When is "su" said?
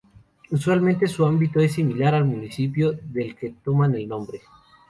1.05-1.23